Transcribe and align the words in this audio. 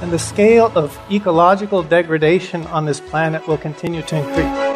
and 0.00 0.10
the 0.10 0.18
scale 0.18 0.72
of 0.74 0.98
ecological 1.10 1.82
degradation 1.82 2.66
on 2.68 2.84
this 2.86 3.00
planet 3.00 3.46
will 3.46 3.58
continue 3.58 4.02
to 4.02 4.16
increase. 4.16 4.70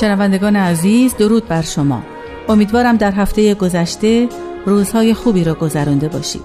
شنوندگان 0.00 0.56
عزیز 0.56 1.16
درود 1.16 1.48
بر 1.48 1.62
شما 1.62 2.02
امیدوارم 2.48 2.96
در 2.96 3.12
هفته 3.12 3.54
گذشته 3.54 4.28
روزهای 4.65 5.13
خوبی 5.13 5.43
را 5.43 5.53
گذرانده 5.53 6.07
باشید. 6.07 6.43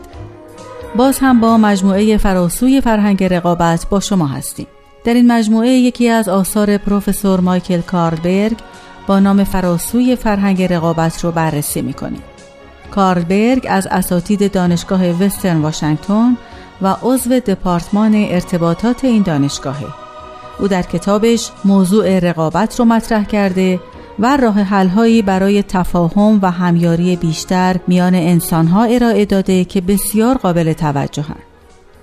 باز 0.96 1.18
هم 1.18 1.40
با 1.40 1.56
مجموعه 1.56 2.16
فراسوی 2.16 2.80
فرهنگ 2.80 3.24
رقابت 3.24 3.86
با 3.90 4.00
شما 4.00 4.26
هستیم. 4.26 4.66
در 5.04 5.14
این 5.14 5.32
مجموعه 5.32 5.68
یکی 5.68 6.08
از 6.08 6.28
آثار 6.28 6.76
پروفسور 6.76 7.40
مایکل 7.40 7.80
کارلبرگ 7.80 8.56
با 9.06 9.20
نام 9.20 9.44
فراسوی 9.44 10.16
فرهنگ 10.16 10.62
رقابت 10.62 11.24
رو 11.24 11.32
بررسی 11.32 11.82
می‌کنیم. 11.82 12.22
کارلبرگ 12.90 13.66
از 13.70 13.86
اساتید 13.90 14.52
دانشگاه 14.52 15.06
وسترن 15.10 15.62
واشنگتن 15.62 16.36
و 16.82 16.96
عضو 17.02 17.40
دپارتمان 17.40 18.14
ارتباطات 18.14 19.04
این 19.04 19.22
دانشگاهه. 19.22 19.86
او 20.60 20.68
در 20.68 20.82
کتابش 20.82 21.50
موضوع 21.64 22.18
رقابت 22.18 22.78
رو 22.78 22.84
مطرح 22.84 23.24
کرده 23.24 23.80
و 24.18 24.36
راه 24.36 24.60
حلهایی 24.60 25.22
برای 25.22 25.62
تفاهم 25.62 26.38
و 26.42 26.50
همیاری 26.50 27.16
بیشتر 27.16 27.76
میان 27.86 28.14
انسانها 28.14 28.84
ارائه 28.84 29.24
داده 29.24 29.64
که 29.64 29.80
بسیار 29.80 30.36
قابل 30.36 30.72
توجهن. 30.72 31.36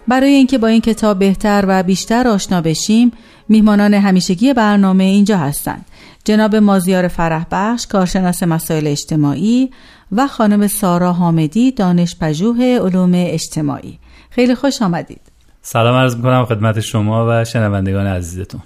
برای 0.08 0.30
اینکه 0.30 0.58
با 0.58 0.68
این 0.68 0.82
کتاب 0.82 1.20
بهتر 1.20 1.66
و 1.68 1.84
بیشتر 1.84 2.28
آشنا 2.28 2.62
بشیم 2.62 3.12
میهمانان 3.50 3.94
همیشگی 3.94 4.54
برنامه 4.54 5.04
اینجا 5.04 5.38
هستند. 5.38 5.86
جناب 6.24 6.56
مازیار 6.56 7.08
فرح 7.08 7.46
بخش 7.52 7.88
کارشناس 7.88 8.44
مسائل 8.44 8.88
اجتماعی 8.88 9.70
و 10.12 10.28
خانم 10.28 10.68
سارا 10.68 11.14
حامدی 11.14 11.72
دانش 11.72 12.16
پژوه 12.20 12.80
علوم 12.82 13.12
اجتماعی. 13.16 14.00
خیلی 14.30 14.56
خوش 14.56 14.82
آمدید. 14.82 15.22
سلام 15.62 15.96
عرض 15.96 16.16
می‌کنم 16.16 16.46
خدمت 16.46 16.80
شما 16.80 17.26
و 17.30 17.46
شنوندگان 17.46 18.08
عزیزتون. 18.08 18.62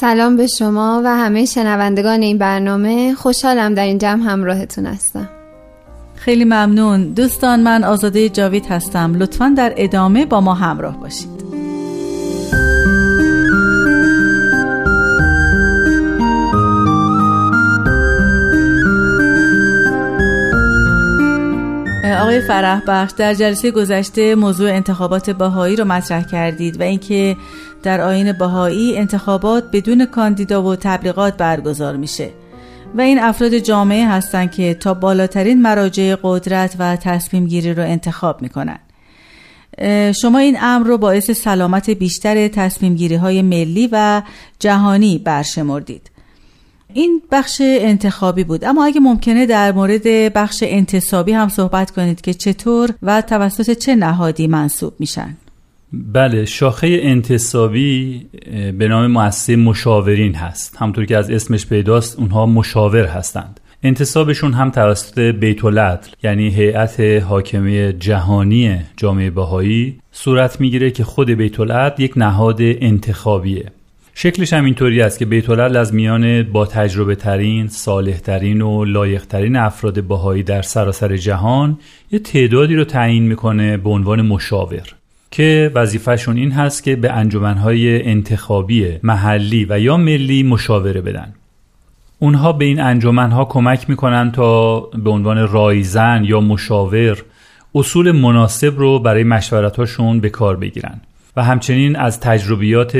سلام 0.00 0.36
به 0.36 0.46
شما 0.46 1.02
و 1.04 1.16
همه 1.16 1.44
شنوندگان 1.44 2.22
این 2.22 2.38
برنامه. 2.38 3.14
خوشحالم 3.14 3.74
در 3.74 3.84
این 3.84 3.98
جمع 3.98 4.24
همراهتون 4.24 4.86
هستم. 4.86 5.28
خیلی 6.14 6.44
ممنون. 6.44 7.12
دوستان 7.12 7.60
من 7.60 7.84
آزاده 7.84 8.28
جاوید 8.28 8.66
هستم. 8.66 9.14
لطفا 9.14 9.54
در 9.56 9.74
ادامه 9.76 10.26
با 10.26 10.40
ما 10.40 10.54
همراه 10.54 11.00
باشید. 11.00 11.51
آقای 22.20 22.40
فرح 22.40 22.82
بخش 22.88 23.12
در 23.16 23.34
جلسه 23.34 23.70
گذشته 23.70 24.34
موضوع 24.34 24.70
انتخابات 24.70 25.30
باهایی 25.30 25.76
رو 25.76 25.84
مطرح 25.84 26.22
کردید 26.22 26.80
و 26.80 26.82
اینکه 26.82 27.36
در 27.82 28.00
آین 28.00 28.32
باهایی 28.32 28.98
انتخابات 28.98 29.64
بدون 29.72 30.06
کاندیدا 30.06 30.62
و 30.62 30.76
تبلیغات 30.76 31.36
برگزار 31.36 31.96
میشه. 31.96 32.30
و 32.94 33.00
این 33.00 33.18
افراد 33.18 33.58
جامعه 33.58 34.08
هستند 34.08 34.50
که 34.50 34.74
تا 34.74 34.94
بالاترین 34.94 35.62
مراجع 35.62 36.16
قدرت 36.22 36.76
و 36.78 36.96
تصمیم 36.96 37.46
گیری 37.46 37.74
رو 37.74 37.82
انتخاب 37.82 38.42
می‌کنن. 38.42 38.78
شما 40.12 40.38
این 40.38 40.56
امر 40.60 40.86
رو 40.86 40.98
باعث 40.98 41.30
سلامت 41.30 41.90
بیشتر 41.90 42.48
تصمیم 42.48 42.94
گیری 42.94 43.14
های 43.14 43.42
ملی 43.42 43.88
و 43.92 44.22
جهانی 44.58 45.18
برشمردید. 45.18 46.11
این 46.94 47.22
بخش 47.32 47.62
انتخابی 47.64 48.44
بود. 48.44 48.64
اما 48.64 48.84
اگه 48.84 49.00
ممکنه 49.00 49.46
در 49.46 49.72
مورد 49.72 50.32
بخش 50.34 50.64
انتصابی 50.66 51.32
هم 51.32 51.48
صحبت 51.48 51.90
کنید 51.90 52.20
که 52.20 52.34
چطور 52.34 52.90
و 53.02 53.20
توسط 53.22 53.78
چه 53.78 53.94
نهادی 53.94 54.46
منصوب 54.46 54.92
میشن. 54.98 55.36
بله 55.92 56.44
شاخه 56.44 56.98
انتصابی 57.02 58.26
به 58.78 58.88
نام 58.88 59.06
مؤسسه 59.06 59.56
مشاورین 59.56 60.34
هست. 60.34 60.76
همطور 60.76 61.04
که 61.04 61.16
از 61.16 61.30
اسمش 61.30 61.66
پیداست 61.66 62.18
اونها 62.18 62.46
مشاور 62.46 63.04
هستند. 63.06 63.60
انتصابشون 63.82 64.52
هم 64.52 64.70
توسط 64.70 65.18
بیت 65.18 65.64
العدل 65.64 66.08
یعنی 66.22 66.48
هیئت 66.48 67.00
حاکمه 67.00 67.92
جهانی 67.92 68.80
جامعه 68.96 69.30
بهایی 69.30 69.98
صورت 70.12 70.60
می‌گیره 70.60 70.90
که 70.90 71.04
خود 71.04 71.30
بیت 71.30 71.60
العدل 71.60 72.02
یک 72.02 72.12
نهاد 72.16 72.58
انتخابیه. 72.60 73.64
شکلش 74.14 74.52
هم 74.52 74.64
اینطوری 74.64 75.02
است 75.02 75.18
که 75.18 75.24
بیت 75.24 75.50
از 75.50 75.94
میان 75.94 76.42
با 76.42 76.66
تجربه 76.66 77.14
ترین، 77.14 77.68
صالح 77.68 78.16
ترین 78.16 78.62
و 78.62 78.84
لایق 78.84 79.26
ترین 79.26 79.56
افراد 79.56 80.00
باهایی 80.00 80.42
در 80.42 80.62
سراسر 80.62 81.16
جهان 81.16 81.78
یه 82.10 82.18
تعدادی 82.18 82.74
رو 82.74 82.84
تعیین 82.84 83.22
می‌کنه 83.22 83.76
به 83.76 83.90
عنوان 83.90 84.22
مشاور 84.22 84.82
که 85.30 85.70
وظیفهشون 85.74 86.36
این 86.36 86.52
هست 86.52 86.82
که 86.82 86.96
به 86.96 87.12
انجمنهای 87.12 88.08
انتخابی 88.08 88.88
محلی 89.02 89.66
و 89.68 89.80
یا 89.80 89.96
ملی 89.96 90.42
مشاوره 90.42 91.00
بدن. 91.00 91.32
اونها 92.18 92.52
به 92.52 92.64
این 92.64 92.80
انجمنها 92.80 93.44
کمک 93.44 93.90
می‌کنن 93.90 94.32
تا 94.32 94.80
به 94.80 95.10
عنوان 95.10 95.48
رایزن 95.48 96.24
یا 96.24 96.40
مشاور 96.40 97.22
اصول 97.74 98.12
مناسب 98.12 98.78
رو 98.78 98.98
برای 98.98 99.24
مشورتاشون 99.24 100.20
به 100.20 100.28
کار 100.28 100.56
بگیرن. 100.56 101.00
و 101.36 101.42
همچنین 101.42 101.96
از 101.96 102.20
تجربیات 102.20 102.96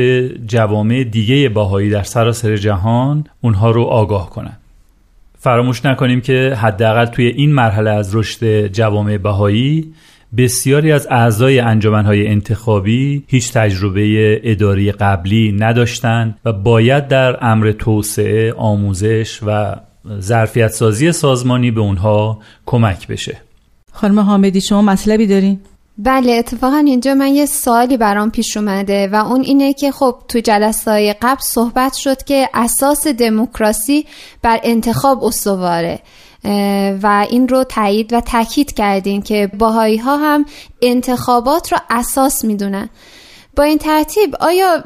جوامع 0.47 1.05
دیگه 1.05 1.49
باهایی 1.49 1.91
در 1.91 2.03
سراسر 2.03 2.57
جهان 2.57 3.25
اونها 3.41 3.71
رو 3.71 3.83
آگاه 3.83 4.31
کنند. 4.31 4.59
فراموش 5.39 5.85
نکنیم 5.85 6.21
که 6.21 6.57
حداقل 6.61 7.05
توی 7.05 7.27
این 7.27 7.53
مرحله 7.53 7.91
از 7.91 8.17
رشد 8.17 8.67
جوامع 8.67 9.17
بهایی 9.17 9.95
بسیاری 10.37 10.93
از 10.93 11.07
اعضای 11.11 11.61
انجمنهای 11.61 12.29
انتخابی 12.29 13.25
هیچ 13.27 13.53
تجربه 13.53 14.41
اداری 14.45 14.93
قبلی 14.93 15.57
نداشتند 15.59 16.39
و 16.45 16.53
باید 16.53 17.09
در 17.09 17.45
امر 17.45 17.73
توسعه، 17.73 18.53
آموزش 18.53 19.41
و 19.47 19.77
ظرفیت 20.21 20.69
سازی 20.69 21.13
سازمانی 21.13 21.71
به 21.71 21.81
اونها 21.81 22.39
کمک 22.67 23.09
بشه. 23.09 23.37
خانم 23.93 24.19
حامدی 24.21 24.61
شما 24.61 24.83
مطلبی 24.83 25.27
دارین؟ 25.27 25.61
بله 25.99 26.33
اتفاقا 26.33 26.77
اینجا 26.77 27.15
من 27.15 27.35
یه 27.35 27.47
سوالی 27.47 27.97
برام 27.97 28.31
پیش 28.31 28.57
اومده 28.57 29.09
و 29.09 29.15
اون 29.15 29.41
اینه 29.41 29.73
که 29.73 29.93
خب 29.93 30.17
تو 30.29 30.41
جلسه 30.41 31.17
قبل 31.23 31.41
صحبت 31.41 31.95
شد 31.95 32.23
که 32.23 32.49
اساس 32.55 33.07
دموکراسی 33.07 34.07
بر 34.43 34.61
انتخاب 34.63 35.25
استواره 35.25 35.99
و 37.03 37.27
این 37.31 37.49
رو 37.49 37.65
تایید 37.65 38.13
و 38.13 38.21
تاکید 38.21 38.73
کردین 38.73 39.23
که 39.23 39.51
باهایی 39.59 39.99
ها 39.99 40.17
هم 40.17 40.45
انتخابات 40.83 41.73
رو 41.73 41.79
اساس 41.91 42.45
می‌دونن 42.45 42.89
با 43.57 43.63
این 43.63 43.79
ترتیب 43.79 44.37
آیا 44.41 44.85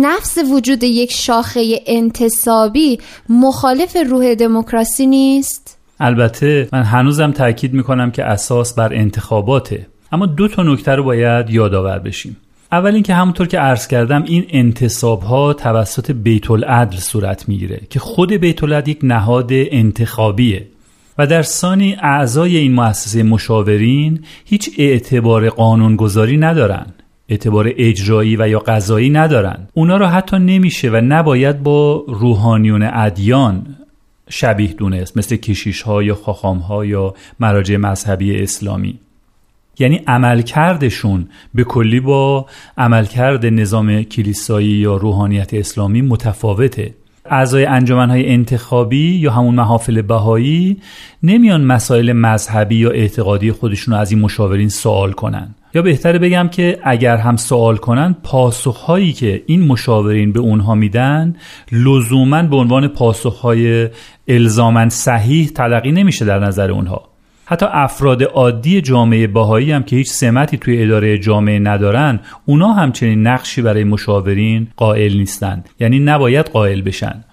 نفس 0.00 0.38
وجود 0.50 0.82
یک 0.82 1.12
شاخه 1.12 1.80
انتصابی 1.86 2.98
مخالف 3.28 3.96
روح 4.06 4.34
دموکراسی 4.34 5.06
نیست؟ 5.06 5.78
البته 6.00 6.68
من 6.72 6.82
هنوزم 6.82 7.32
تاکید 7.32 7.74
می‌کنم 7.74 8.10
که 8.10 8.24
اساس 8.24 8.74
بر 8.74 8.94
انتخاباته 8.94 9.86
اما 10.12 10.26
دو 10.26 10.48
تا 10.48 10.62
نکته 10.62 10.92
رو 10.92 11.02
باید 11.02 11.50
یادآور 11.50 11.98
بشیم. 11.98 12.36
اول 12.72 12.94
اینکه 12.94 13.14
همونطور 13.14 13.46
که 13.46 13.58
عرض 13.58 13.86
کردم 13.86 14.22
این 14.22 14.46
انتصاب 14.48 15.22
ها 15.22 15.52
توسط 15.52 16.10
بیت 16.10 16.50
العدل 16.50 16.96
صورت 16.96 17.48
می‌گیره 17.48 17.80
که 17.90 17.98
خود 17.98 18.32
بیت 18.32 18.64
العدل 18.64 18.90
یک 18.90 18.98
نهاد 19.02 19.48
انتخابیه 19.52 20.66
و 21.18 21.26
در 21.26 21.42
ثانی 21.42 21.96
اعضای 22.02 22.56
این 22.56 22.74
مؤسسه 22.74 23.22
مشاورین 23.22 24.24
هیچ 24.44 24.70
اعتبار 24.78 25.48
قانونگذاری 25.48 26.36
ندارن 26.36 26.86
اعتبار 27.28 27.72
اجرایی 27.76 28.36
و 28.36 28.48
یا 28.48 28.58
قضایی 28.58 29.10
ندارن. 29.10 29.68
اونا 29.74 29.96
رو 29.96 30.06
حتی 30.06 30.38
نمیشه 30.38 30.90
و 30.90 30.96
نباید 30.96 31.62
با 31.62 32.04
روحانیون 32.08 32.82
ادیان 32.82 33.66
شبیه 34.30 34.72
دونست 34.72 35.16
مثل 35.16 35.36
کشیش 35.36 35.82
ها 35.82 36.02
یا 36.02 36.14
خاخام 36.14 36.58
ها 36.58 36.84
یا 36.84 37.14
مراجع 37.40 37.76
مذهبی 37.76 38.42
اسلامی. 38.42 38.98
یعنی 39.78 40.00
عملکردشون 40.06 41.28
به 41.54 41.64
کلی 41.64 42.00
با 42.00 42.46
عملکرد 42.78 43.46
نظام 43.46 44.02
کلیسایی 44.02 44.68
یا 44.68 44.96
روحانیت 44.96 45.54
اسلامی 45.54 46.02
متفاوته. 46.02 46.94
اعضای 47.30 47.64
انجمنهای 47.64 48.28
انتخابی 48.28 49.10
یا 49.10 49.32
همون 49.32 49.54
محافل 49.54 50.02
بهایی 50.02 50.76
نمیان 51.22 51.64
مسائل 51.64 52.12
مذهبی 52.12 52.76
یا 52.76 52.90
اعتقادی 52.90 53.52
خودشون 53.52 53.94
رو 53.94 54.00
از 54.00 54.10
این 54.12 54.20
مشاورین 54.20 54.68
سوال 54.68 55.12
کنن. 55.12 55.54
یا 55.74 55.82
بهتره 55.82 56.18
بگم 56.18 56.48
که 56.48 56.78
اگر 56.84 57.16
هم 57.16 57.36
سوال 57.36 57.76
کنن 57.76 58.16
پاسخهایی 58.22 59.12
که 59.12 59.42
این 59.46 59.66
مشاورین 59.66 60.32
به 60.32 60.40
اونها 60.40 60.74
میدن 60.74 61.36
لزوما 61.72 62.42
به 62.42 62.56
عنوان 62.56 62.88
پاسخهای 62.88 63.88
الزامن 64.28 64.88
صحیح 64.88 65.48
تلقی 65.48 65.92
نمیشه 65.92 66.24
در 66.24 66.38
نظر 66.38 66.70
اونها. 66.70 67.07
حتی 67.50 67.66
افراد 67.70 68.22
عادی 68.22 68.80
جامعه 68.80 69.26
باهایی 69.26 69.72
هم 69.72 69.82
که 69.82 69.96
هیچ 69.96 70.08
سمتی 70.08 70.56
توی 70.56 70.82
اداره 70.82 71.18
جامعه 71.18 71.58
ندارن 71.58 72.20
اونا 72.46 72.72
همچنین 72.72 73.26
نقشی 73.26 73.62
برای 73.62 73.84
مشاورین 73.84 74.68
قائل 74.76 75.16
نیستند 75.16 75.68
یعنی 75.80 75.98
نباید 75.98 76.46
قائل 76.46 76.82
بشن. 76.82 77.24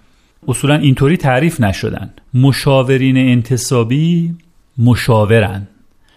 اصولا 0.48 0.76
اینطوری 0.76 1.18
تعریف 1.18 1.62
نشدن. 1.62 2.10
مشاورین 2.34 3.18
انتصابی 3.18 4.36
مشاورن. 4.78 5.68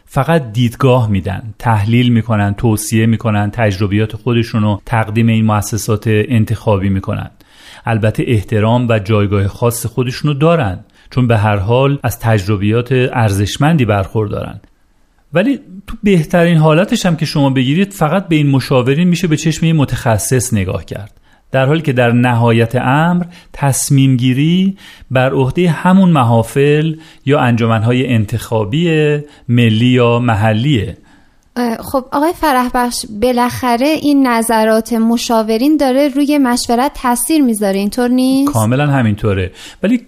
فقط 0.05 0.53
دیدگاه 0.53 1.11
میدن 1.11 1.55
تحلیل 1.59 2.09
می‌کنن 2.13 2.55
توصیه 2.55 3.07
می‌کنن 3.07 3.51
تجربیات 3.51 4.17
خودشون 4.17 4.63
رو 4.63 4.83
تقدیم 4.87 5.27
این 5.27 5.45
مؤسسات 5.45 6.05
انتخابی 6.07 6.89
می‌کنن. 6.89 7.31
البته 7.87 8.25
احترام 8.27 8.89
و 8.89 8.99
جایگاه 8.99 9.49
خاص 9.49 9.87
خودشونو 9.87 10.35
دارن. 10.35 10.79
چون 11.11 11.27
به 11.27 11.39
هر 11.39 11.57
حال 11.57 11.99
از 12.03 12.19
تجربیات 12.19 12.93
ارزشمندی 13.13 13.85
برخوردارن 13.85 14.61
ولی 15.33 15.61
تو 15.87 15.97
بهترین 16.03 16.57
حالتش 16.57 17.07
هم 17.07 17.17
که 17.17 17.27
شما 17.27 17.51
بگیرید 17.51 17.93
فقط 17.93 18.29
به 18.29 18.37
این 18.37 18.51
مشاورین 18.51 19.09
میشه 19.09 19.27
به 19.27 19.37
چشم 19.37 19.73
متخصص 19.73 20.55
نگاه 20.55 20.85
کرد. 20.85 21.13
در 21.53 21.67
حالی 21.67 21.83
که 21.83 21.93
در 21.93 22.13
نهایت 22.13 22.77
امر 22.77 23.25
تصمیم 23.53 24.17
گیری 24.17 24.77
بر 25.11 25.33
عهده 25.33 25.71
همون 25.71 26.11
محافل 26.11 26.97
یا 27.27 27.41
انجمنهای 27.41 28.07
انتخابی 28.07 29.19
ملی 29.49 29.87
یا 29.87 30.19
محلیه. 30.19 30.97
خب 31.93 32.05
آقای 32.13 32.33
فرح 32.33 32.71
بخش 32.75 33.05
بالاخره 33.23 33.87
این 33.87 34.27
نظرات 34.27 34.93
مشاورین 34.93 35.77
داره 35.77 36.09
روی 36.09 36.39
مشورت 36.39 36.93
تاثیر 37.03 37.43
می‌ذاره 37.43 37.79
اینطور 37.79 38.09
نیست؟ 38.09 38.53
کاملا 38.53 38.87
همینطوره. 38.87 39.53
ولی 39.83 40.07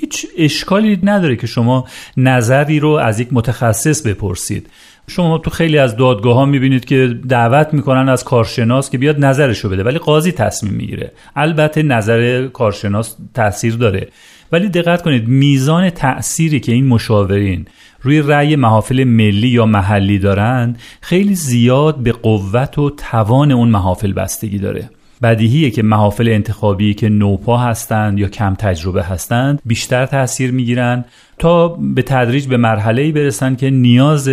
هیچ 0.00 0.26
اشکالی 0.38 0.98
نداره 1.02 1.36
که 1.36 1.46
شما 1.46 1.84
نظری 2.16 2.80
رو 2.80 2.90
از 2.90 3.20
یک 3.20 3.28
متخصص 3.32 4.06
بپرسید. 4.06 4.70
شما 5.08 5.38
تو 5.38 5.50
خیلی 5.50 5.78
از 5.78 5.96
دادگاه 5.96 6.34
ها 6.34 6.44
می‌بینید 6.44 6.84
که 6.84 7.18
دعوت 7.28 7.74
می‌کنن 7.74 8.08
از 8.08 8.24
کارشناس 8.24 8.90
که 8.90 8.98
بیاد 8.98 9.24
نظرشو 9.24 9.68
بده 9.68 9.84
ولی 9.84 9.98
قاضی 9.98 10.32
تصمیم 10.32 10.72
می‌گیره. 10.72 11.12
البته 11.36 11.82
نظر 11.82 12.46
کارشناس 12.46 13.16
تاثیر 13.34 13.74
داره. 13.74 14.08
ولی 14.52 14.68
دقت 14.68 15.02
کنید 15.02 15.28
میزان 15.28 15.90
تأثیری 15.90 16.60
که 16.60 16.72
این 16.72 16.86
مشاورین 16.86 17.66
روی 18.02 18.22
رأی 18.22 18.56
محافل 18.56 19.04
ملی 19.04 19.48
یا 19.48 19.66
محلی 19.66 20.18
دارن 20.18 20.76
خیلی 21.00 21.34
زیاد 21.34 21.96
به 21.96 22.12
قوت 22.12 22.78
و 22.78 22.90
توان 22.90 23.52
اون 23.52 23.68
محافل 23.68 24.12
بستگی 24.12 24.58
داره. 24.58 24.90
بدیهیه 25.22 25.70
که 25.70 25.82
محافل 25.82 26.28
انتخابی 26.28 26.94
که 26.94 27.08
نوپا 27.08 27.58
هستند 27.58 28.18
یا 28.18 28.28
کم 28.28 28.54
تجربه 28.54 29.02
هستند 29.02 29.60
بیشتر 29.64 30.06
تاثیر 30.06 30.52
می‌گیرن 30.52 31.04
تا 31.38 31.68
به 31.68 32.02
تدریج 32.02 32.46
به 32.46 32.56
مرحله 32.56 33.12
برسن 33.12 33.56
که 33.56 33.70
نیاز 33.70 34.30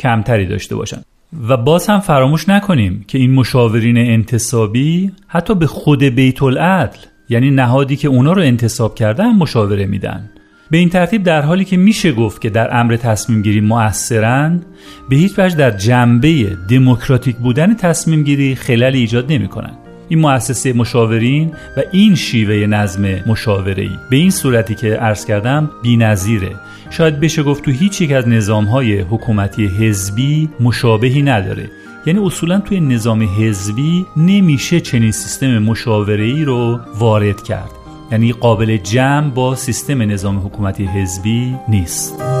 کمتری 0.00 0.46
داشته 0.46 0.76
باشند 0.76 1.04
و 1.48 1.56
باز 1.56 1.86
هم 1.86 2.00
فراموش 2.00 2.48
نکنیم 2.48 3.04
که 3.08 3.18
این 3.18 3.34
مشاورین 3.34 3.98
انتصابی 3.98 5.12
حتی 5.26 5.54
به 5.54 5.66
خود 5.66 6.02
بیت 6.02 6.42
العدل 6.42 6.98
یعنی 7.28 7.50
نهادی 7.50 7.96
که 7.96 8.08
اونا 8.08 8.32
رو 8.32 8.42
انتصاب 8.42 8.94
کردن 8.94 9.30
مشاوره 9.30 9.86
میدن. 9.86 10.30
به 10.70 10.78
این 10.78 10.88
ترتیب 10.88 11.22
در 11.22 11.42
حالی 11.42 11.64
که 11.64 11.76
میشه 11.76 12.12
گفت 12.12 12.42
که 12.42 12.50
در 12.50 12.80
امر 12.80 12.96
تصمیم 12.96 13.42
گیری 13.42 13.60
مؤثرن 13.60 14.62
به 15.08 15.16
هیچ 15.16 15.38
وجه 15.38 15.56
در 15.56 15.70
جنبه 15.70 16.56
دموکراتیک 16.70 17.36
بودن 17.36 17.74
تصمیم 17.74 18.22
گیری 18.22 18.54
خلل 18.54 18.94
ایجاد 18.94 19.32
نمی‌کنن. 19.32 19.87
این 20.08 20.18
مؤسسه 20.18 20.72
مشاورین 20.72 21.52
و 21.76 21.82
این 21.92 22.14
شیوه 22.14 22.66
نظم 22.66 23.04
ای 23.04 23.90
به 24.10 24.16
این 24.16 24.30
صورتی 24.30 24.74
که 24.74 24.94
عرض 24.94 25.24
کردم 25.24 25.70
نظیره 25.96 26.50
شاید 26.90 27.20
بشه 27.20 27.42
گفت 27.42 27.64
تو 27.64 27.70
هیچ 27.70 28.00
یک 28.00 28.12
از 28.12 28.28
نظامهای 28.28 29.00
حکومتی 29.00 29.66
حزبی 29.66 30.48
مشابهی 30.60 31.22
نداره. 31.22 31.70
یعنی 32.06 32.26
اصولا 32.26 32.60
توی 32.60 32.80
نظام 32.80 33.22
حزبی 33.22 34.06
نمیشه 34.16 34.80
چنین 34.80 35.10
سیستم 35.10 35.68
ای 36.08 36.44
رو 36.44 36.80
وارد 36.98 37.42
کرد. 37.42 37.70
یعنی 38.12 38.32
قابل 38.32 38.76
جمع 38.76 39.30
با 39.30 39.54
سیستم 39.54 40.02
نظام 40.02 40.38
حکومتی 40.38 40.86
حزبی 40.86 41.56
نیست. 41.68 42.37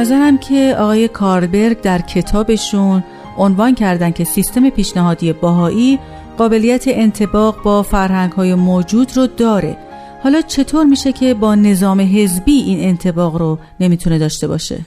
نظرم 0.00 0.38
که 0.38 0.76
آقای 0.78 1.08
کاربرگ 1.08 1.80
در 1.80 1.98
کتابشون 1.98 3.04
عنوان 3.38 3.74
کردن 3.74 4.10
که 4.10 4.24
سیستم 4.24 4.70
پیشنهادی 4.70 5.32
باهایی 5.32 5.98
قابلیت 6.38 6.84
انتباق 6.86 7.62
با 7.62 7.82
فرهنگ 7.82 8.32
های 8.32 8.54
موجود 8.54 9.16
رو 9.16 9.26
داره 9.26 9.76
حالا 10.22 10.40
چطور 10.40 10.84
میشه 10.84 11.12
که 11.12 11.34
با 11.34 11.54
نظام 11.54 12.00
حزبی 12.00 12.52
این 12.52 12.80
انتباق 12.88 13.36
رو 13.36 13.58
نمی‌تونه 13.80 14.18
داشته 14.18 14.48
باشه؟ 14.48 14.78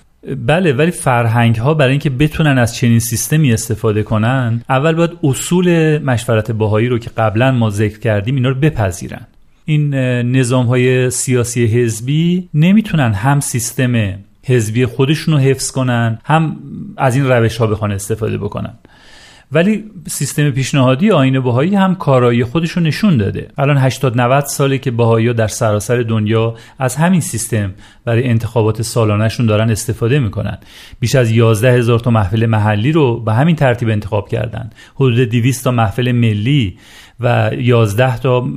بله 0.45 0.73
ولی 0.73 0.91
فرهنگ 0.91 1.55
ها 1.55 1.73
برای 1.73 1.91
اینکه 1.91 2.09
بتونن 2.09 2.57
از 2.57 2.75
چنین 2.75 2.99
سیستمی 2.99 3.53
استفاده 3.53 4.03
کنن 4.03 4.61
اول 4.69 4.95
باید 4.95 5.11
اصول 5.23 5.97
مشورت 5.97 6.51
باهایی 6.51 6.87
رو 6.87 6.99
که 6.99 7.09
قبلا 7.09 7.51
ما 7.51 7.69
ذکر 7.69 7.99
کردیم 7.99 8.35
اینا 8.35 8.49
رو 8.49 8.55
بپذیرن 8.55 9.27
این 9.65 9.95
نظام 10.35 10.65
های 10.65 11.09
سیاسی 11.09 11.65
حزبی 11.65 12.49
نمی‌تونن 12.53 13.13
هم 13.13 13.39
سیستم 13.39 14.13
حزبی 14.43 14.85
خودشون 14.85 15.33
رو 15.33 15.39
حفظ 15.39 15.71
کنن 15.71 16.19
هم 16.25 16.57
از 16.97 17.15
این 17.15 17.27
روش 17.27 17.57
ها 17.57 17.67
بخوان 17.67 17.91
استفاده 17.91 18.37
بکنن. 18.37 18.73
ولی 19.51 19.83
سیستم 20.07 20.49
پیشنهادی 20.49 21.11
آین 21.11 21.39
بهایی 21.39 21.75
هم 21.75 21.95
کارایی 21.95 22.43
خودش 22.43 22.71
رو 22.71 22.81
نشون 22.81 23.17
داده. 23.17 23.47
الان 23.57 23.77
80 23.77 24.21
90 24.21 24.45
ساله 24.45 24.77
که 24.77 24.91
بهایی 24.91 25.33
در 25.33 25.47
سراسر 25.47 26.01
دنیا 26.01 26.55
از 26.79 26.95
همین 26.95 27.21
سیستم 27.21 27.73
برای 28.05 28.29
انتخابات 28.29 28.81
سالانهشون 28.81 29.45
دارن 29.45 29.69
استفاده 29.69 30.19
می‌کنن. 30.19 30.57
بیش 30.99 31.15
از 31.15 31.31
11 31.31 31.71
هزار 31.71 31.99
تا 31.99 32.11
محفل 32.11 32.45
محلی 32.45 32.91
رو 32.91 33.19
به 33.19 33.33
همین 33.33 33.55
ترتیب 33.55 33.89
انتخاب 33.89 34.29
کردن. 34.29 34.69
حدود 34.95 35.19
200 35.19 35.63
تا 35.63 35.71
محفل 35.71 36.11
ملی 36.11 36.77
و 37.19 37.51
11 37.57 38.17
تا 38.17 38.47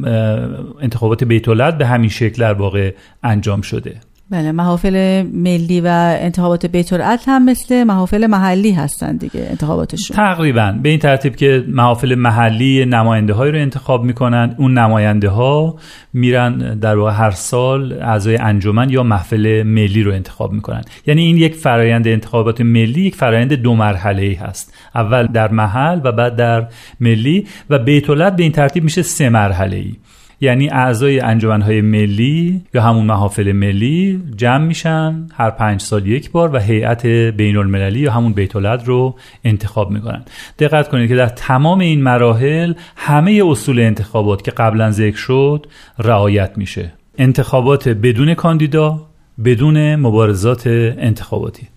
انتخابات 0.81 1.25
بیت 1.25 1.49
به 1.49 1.87
همین 1.87 2.11
شکل 2.11 2.43
در 2.43 2.53
واقع 2.53 2.95
انجام 3.23 3.61
شده. 3.61 4.01
بله 4.31 4.53
محافل 4.53 5.23
ملی 5.23 5.81
و 5.81 6.17
انتخابات 6.21 6.67
بیت 6.67 6.93
هم 6.93 7.45
مثل 7.45 7.85
محافل 7.85 8.27
محلی 8.27 8.73
هستن 8.73 9.17
دیگه 9.17 9.47
انتخاباتشون. 9.51 10.17
تقریبا. 10.17 10.79
به 10.83 10.89
این 10.89 10.99
ترتیب 10.99 11.37
که 11.37 11.65
محافل 11.69 12.15
محلی 12.15 12.85
نماینده 12.85 13.33
های 13.33 13.51
رو 13.51 13.59
انتخاب 13.59 14.05
می‌کنن 14.05 14.55
اون 14.59 14.79
نماینده 14.79 15.29
ها 15.29 15.77
میرن 16.13 16.79
در 16.79 16.99
واقع 16.99 17.13
هر 17.13 17.31
سال 17.31 17.93
اعضای 17.93 18.37
انجمن 18.37 18.91
یا 18.91 19.03
محفل 19.03 19.63
ملی 19.63 20.03
رو 20.03 20.13
انتخاب 20.13 20.53
می‌کنن. 20.53 20.83
یعنی 21.07 21.23
این 21.23 21.37
یک 21.37 21.55
فرایند 21.55 22.09
انتخابات 22.09 22.61
ملی 22.61 23.01
یک 23.01 23.15
فرایند 23.15 23.53
دو 23.53 23.75
مرحله 23.75 24.23
ای 24.23 24.35
هست. 24.35 24.75
اول 24.95 25.27
در 25.27 25.49
محل 25.49 26.01
و 26.05 26.13
بعد 26.13 26.37
در 26.37 26.67
ملی 27.01 27.47
و 27.71 27.79
بیت 27.79 28.07
به 28.07 28.43
این 28.43 28.53
ترتیب 28.53 28.85
میشه 28.85 29.03
سه 29.03 29.29
مرحله 29.29 29.77
ای 29.77 29.95
یعنی 30.41 30.69
اعضای 30.69 31.21
انجمنهای 31.21 31.81
ملی 31.81 32.63
یا 32.75 32.83
همون 32.83 33.07
محافل 33.07 33.53
ملی 33.53 34.23
جمع 34.37 34.65
میشن 34.65 35.27
هر 35.35 35.51
پنج 35.51 35.81
سال 35.81 36.07
یک 36.07 36.31
بار 36.31 36.55
و 36.55 36.59
هیئت 36.59 37.07
بین 37.07 37.57
المللی 37.57 38.01
یا 38.01 38.13
همون 38.13 38.33
بیت 38.33 38.57
رو 38.57 39.17
انتخاب 39.45 39.91
می‌کنن. 39.91 40.23
دقت 40.59 40.89
کنید 40.89 41.09
که 41.09 41.17
در 41.17 41.29
تمام 41.29 41.81
این 41.81 42.03
مراحل 42.03 42.75
همه 42.97 43.43
اصول 43.47 43.81
انتخابات 43.81 44.43
که 44.43 44.51
قبلا 44.51 44.91
ذکر 44.91 45.17
شد 45.17 45.67
رعایت 45.99 46.51
میشه. 46.57 46.93
انتخابات 47.19 47.89
بدون 47.89 48.35
کاندیدا 48.35 49.07
بدون 49.45 49.97
مبارزات 49.97 50.67
انتخاباتی. 50.67 51.69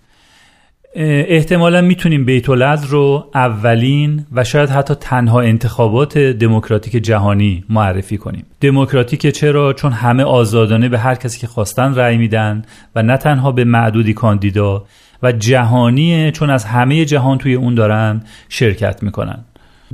احتمالا 0.95 1.81
می‌تونیم 1.81 2.25
بیت 2.25 2.49
رو 2.49 3.29
اولین 3.33 4.25
و 4.31 4.43
شاید 4.43 4.69
حتی 4.69 4.95
تنها 4.95 5.41
انتخابات 5.41 6.17
دموکراتیک 6.17 7.03
جهانی 7.03 7.63
معرفی 7.69 8.17
کنیم. 8.17 8.45
دموکراتیک 8.61 9.27
چرا؟ 9.27 9.73
چون 9.73 9.91
همه 9.91 10.23
آزادانه 10.23 10.89
به 10.89 10.99
هر 10.99 11.15
کسی 11.15 11.39
که 11.39 11.47
خواستن 11.47 11.95
رأی 11.95 12.17
میدن 12.17 12.61
و 12.95 13.03
نه 13.03 13.17
تنها 13.17 13.51
به 13.51 13.63
معدودی 13.63 14.13
کاندیدا 14.13 14.85
و 15.23 15.31
جهانیه 15.31 16.31
چون 16.31 16.49
از 16.49 16.65
همه 16.65 17.05
جهان 17.05 17.37
توی 17.37 17.53
اون 17.53 17.75
دارن 17.75 18.23
شرکت 18.49 19.03
می‌کنن. 19.03 19.45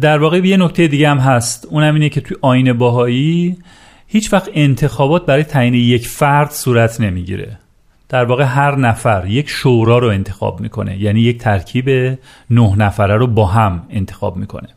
در 0.02 0.18
واقع 0.18 0.38
یه 0.38 0.58
نکته 0.58 0.88
دیگه 0.88 1.10
هم 1.10 1.18
هست. 1.18 1.68
اونم 1.72 1.94
اینه 1.94 2.10
که 2.10 2.22
توی 2.22 2.38
آین 2.42 2.74
باهایی 2.74 3.58
هیچ 4.08 4.34
وقت 4.34 4.50
انتخابات 4.54 5.26
برای 5.26 5.44
تعیین 5.44 5.74
یک 5.74 6.08
فرد 6.08 6.52
صورت 6.52 7.02
نمی‌گیره. 7.02 7.60
در 8.16 8.26
واقع 8.26 8.44
هر 8.44 8.76
نفر 8.76 9.26
یک 9.28 9.50
شورا 9.50 9.98
رو 9.98 10.08
انتخاب 10.08 10.62
می‌کنه 10.62 11.02
یعنی 11.02 11.22
یک 11.22 11.38
ترکیب 11.38 11.90
نه 12.50 12.76
نفره 12.76 13.18
رو 13.18 13.28
با 13.28 13.46
هم 13.46 13.84
انتخاب 13.90 14.38
می‌کنه. 14.38 14.68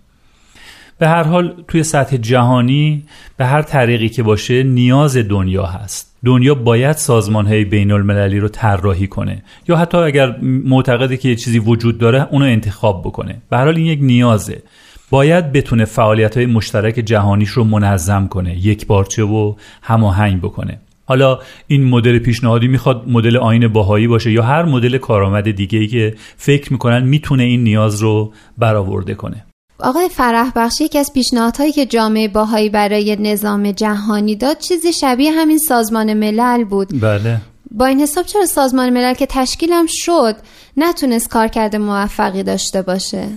به 0.98 1.08
هر 1.08 1.22
حال 1.22 1.54
توی 1.68 1.82
سطح 1.82 2.16
جهانی 2.16 3.02
به 3.36 3.46
هر 3.46 3.62
طریقی 3.62 4.08
که 4.08 4.22
باشه 4.22 4.62
نیاز 4.62 5.16
دنیا 5.16 5.66
هست. 5.66 6.16
دنیا 6.24 6.54
باید 6.54 6.96
سازمان 6.96 7.46
های 7.46 7.64
بین 7.64 7.90
المللی 7.90 8.40
رو 8.40 8.48
طراحی 8.48 9.06
کنه. 9.06 9.42
یا 9.68 9.76
حتی 9.76 9.98
اگر 9.98 10.36
معتقده 10.42 11.16
که 11.16 11.28
یه 11.28 11.36
چیزی 11.36 11.58
وجود 11.58 11.98
داره 11.98 12.28
اونو 12.30 12.44
انتخاب 12.44 13.02
بکنه. 13.02 13.42
به 13.50 13.56
هر 13.56 13.64
حال 13.64 13.76
این 13.76 13.86
یک 13.86 13.98
نیازه. 14.02 14.62
باید 15.10 15.52
بتونه 15.52 15.84
فعالیت 15.84 16.36
های 16.36 16.46
مشترک 16.46 16.94
جهانیش 16.94 17.50
رو 17.50 17.64
منظم 17.64 18.28
کنه 18.28 18.66
یک 18.66 18.86
بارچه 18.86 19.22
و 19.22 19.54
هماهنگ 19.82 20.40
بکنه. 20.40 20.78
حالا 21.08 21.38
این 21.66 21.84
مدل 21.84 22.18
پیشنهادی 22.18 22.68
می‌خواد 22.68 23.04
مدل 23.06 23.36
آین 23.36 23.68
باهایی 23.68 24.06
باشه 24.06 24.32
یا 24.32 24.42
هر 24.42 24.64
مدل 24.64 24.98
کارآمد 24.98 25.50
دیگه 25.50 25.78
ای 25.78 25.86
که 25.86 26.14
فکر 26.36 26.72
می‌کنن 26.72 27.02
می‌تونه 27.02 27.42
این 27.42 27.64
نیاز 27.64 28.00
رو 28.00 28.32
برآورده 28.58 29.14
کنه. 29.14 29.44
آقای 29.80 30.08
فرح 30.08 30.52
بخشی 30.56 30.84
یکی 30.84 30.98
از 30.98 31.12
پیشنهادهایی 31.14 31.72
که 31.72 31.86
جامعه 31.86 32.28
باهایی 32.28 32.68
برای 32.68 33.16
نظام 33.20 33.72
جهانی 33.72 34.36
داد 34.36 34.58
چیزی 34.58 34.92
شبیه 34.92 35.32
همین 35.32 35.58
سازمان 35.58 36.14
ملل 36.14 36.64
بود. 36.64 37.00
بله. 37.00 37.40
با 37.70 37.86
این 37.86 38.00
حساب 38.00 38.26
چرا 38.26 38.46
سازمان 38.46 38.90
ملل 38.90 39.14
که 39.14 39.26
تشکیلم 39.26 39.86
شد 39.88 40.36
نتونست 40.76 41.28
کارکرد 41.28 41.76
موفقی 41.76 42.42
داشته 42.42 42.82
باشه؟ 42.82 43.28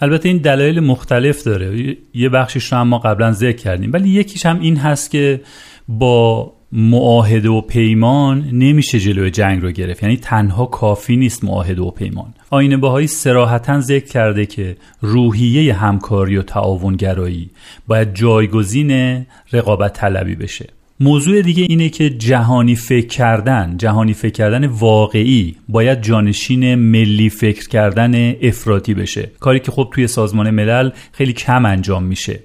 البته 0.00 0.28
این 0.28 0.38
دلایل 0.38 0.80
مختلف 0.80 1.44
داره. 1.44 1.96
یه 2.14 2.28
بخشش 2.28 2.72
رو 2.72 2.78
هم 2.78 2.88
ما 2.88 2.98
قبلا 2.98 3.32
ذکر 3.32 3.56
کردیم. 3.56 3.92
ولی 3.92 4.08
یکیش 4.08 4.46
هم 4.46 4.60
این 4.60 4.76
هست 4.76 5.10
که 5.10 5.40
با 5.88 6.52
معاهده 6.72 7.48
و 7.48 7.60
پیمان 7.60 8.48
نمیشه 8.52 9.00
جلوی 9.00 9.30
جنگ 9.30 9.62
رو 9.62 9.70
گرفت. 9.70 10.02
یعنی 10.02 10.16
تنها 10.16 10.66
کافی 10.66 11.16
نیست 11.16 11.44
معاهده 11.44 11.82
و 11.82 11.90
پیمان. 11.90 12.34
آینه 12.50 12.76
باهایی 12.76 13.06
سراحتا 13.06 13.80
ذکر 13.80 14.06
کرده 14.06 14.46
که 14.46 14.76
روحیه 15.00 15.74
همکاری 15.74 16.36
و 16.36 16.42
تعاونگرایی 16.42 17.50
باید 17.86 18.14
جایگزین 18.14 19.26
رقابت 19.52 19.92
طلبی 19.92 20.34
بشه. 20.34 20.66
موضوع 21.02 21.42
دیگه 21.42 21.66
اینه 21.68 21.88
که 21.88 22.10
جهانی 22.10 22.76
فکر 22.76 23.06
کردن 23.06 23.74
جهانی 23.78 24.14
فکر 24.14 24.32
کردن 24.32 24.66
واقعی 24.66 25.56
باید 25.68 26.02
جانشین 26.02 26.74
ملی 26.74 27.30
فکر 27.30 27.68
کردن 27.68 28.34
افراطی 28.42 28.94
بشه. 28.94 29.30
کاری 29.40 29.60
که 29.60 29.72
خب 29.72 29.90
توی 29.94 30.06
سازمان 30.06 30.50
ملل 30.50 30.90
خیلی 31.12 31.32
کم 31.32 31.64
انجام 31.64 32.04
میشه. 32.04 32.40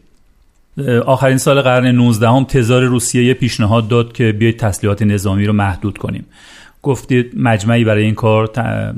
آخرین 1.06 1.38
سال 1.38 1.62
قرن 1.62 1.88
19 1.88 2.30
هم 2.30 2.44
تزار 2.44 2.84
روسیه 2.84 3.26
یه 3.26 3.34
پیشنهاد 3.34 3.88
داد 3.88 4.14
که 4.14 4.32
بیاید 4.32 4.58
تسلیحات 4.58 5.02
نظامی 5.02 5.46
رو 5.46 5.54
محدود 5.54 5.98
کنیم. 5.98 6.26
گفتید 6.82 7.34
مجمعی 7.38 7.84
برای 7.84 8.04
این 8.04 8.16
کار 8.16 8.46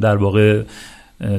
در 0.01 0.15
واقع 0.15 0.63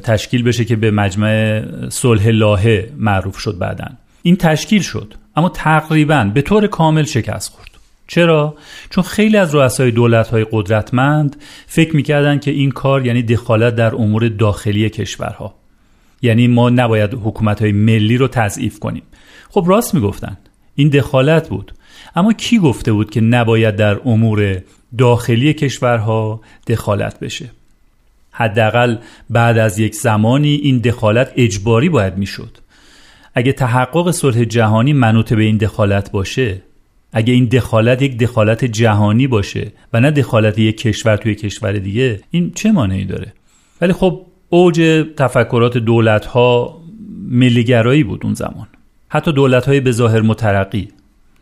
تشکیل 0.03 0.43
بشه 0.43 0.65
که 0.65 0.77
به 0.77 0.91
مجمع 0.91 1.63
صلح 1.89 2.29
لاهه 2.29 2.91
معروف 2.99 3.39
شد 3.39 3.59
بعدا. 3.59 3.87
این 4.23 4.37
تشکیل 4.37 4.83
شد 4.83 5.15
اما 5.37 5.49
تقریبا 5.49 6.31
به 6.35 6.43
طور 6.43 6.67
کامل 6.67 7.05
شکست 7.05 7.53
خورد. 7.53 7.69
چرا؟ 8.07 8.55
چون 8.91 9.05
خیلی 9.05 9.37
از 9.37 9.55
رؤسای 9.55 9.91
دولت‌های 9.91 10.47
قدرتمند 10.53 11.37
فکر 11.67 11.97
می‌کردن 11.97 12.39
که 12.39 12.51
این 12.51 12.71
کار 12.71 13.07
یعنی 13.07 13.23
دخالت 13.23 13.75
در 13.75 13.95
امور 13.95 14.29
داخلی 14.29 14.91
کشورها. 14.91 15.55
یعنی 16.23 16.49
ما 16.49 16.71
نباید 16.71 17.15
حکومت‌های 17.15 17.73
ملی 17.73 18.17
رو 18.17 18.29
تضعیف 18.29 18.79
کنیم. 18.79 19.03
خب 19.51 19.65
راست 19.67 19.95
می‌گفتن. 19.95 20.37
این 20.75 20.89
دخالت 20.89 21.49
بود. 21.49 21.73
اما 22.17 22.33
کی 22.33 22.59
گفته 22.59 22.93
بود 22.93 23.11
که 23.11 23.21
نباید 23.21 23.77
در 23.77 24.01
امور 24.05 24.63
داخلی 24.99 25.55
کشورها 25.55 26.41
دخالت 26.67 27.21
بشه؟ 27.21 27.51
حداقل 28.31 28.97
بعد 29.31 29.59
از 29.59 29.79
یک 29.79 29.95
زمانی 29.95 30.55
این 30.55 30.79
دخالت 30.79 31.33
اجباری 31.37 31.89
باید 31.89 32.19
می‌شد. 32.19 32.59
اگه 33.35 33.53
تحقق 33.53 34.11
صلح 34.11 34.45
جهانی 34.45 34.93
منوط 34.93 35.33
به 35.33 35.43
این 35.43 35.57
دخالت 35.57 36.11
باشه 36.11 36.63
اگه 37.13 37.33
این 37.33 37.45
دخالت 37.45 38.03
یک 38.03 38.19
دخالت 38.19 38.65
جهانی 38.65 39.27
باشه 39.27 39.73
و 39.93 40.01
نه 40.01 40.11
دخالت 40.11 40.59
یک 40.59 40.77
کشور 40.77 41.17
توی 41.17 41.35
کشور 41.35 41.73
دیگه 41.73 42.21
این 42.31 42.53
چه 42.55 42.73
مانعی 42.73 43.05
داره؟ 43.05 43.33
ولی 43.81 43.93
خب 43.93 44.27
اوج 44.49 45.07
تفکرات 45.17 45.79
دولت 45.79 46.27
ها 46.27 46.81
ملیگرایی 47.29 48.05
بود 48.05 48.21
اون 48.25 48.35
زمان. 48.35 48.67
حتی 49.09 49.33
دولت 49.33 49.67
های 49.69 49.81
به 49.81 49.93
ظاهر 49.93 50.21
مترقی. 50.21 50.89